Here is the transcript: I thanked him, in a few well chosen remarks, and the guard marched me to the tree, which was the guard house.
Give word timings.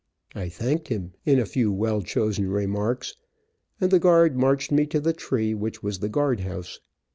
I 0.33 0.49
thanked 0.49 0.87
him, 0.87 1.13
in 1.27 1.37
a 1.37 1.45
few 1.45 1.71
well 1.71 2.01
chosen 2.01 2.49
remarks, 2.49 3.13
and 3.79 3.91
the 3.91 3.99
guard 3.99 4.35
marched 4.35 4.71
me 4.71 4.87
to 4.87 4.99
the 4.99 5.13
tree, 5.13 5.53
which 5.53 5.83
was 5.83 5.99
the 5.99 6.09
guard 6.09 6.39
house. 6.39 6.79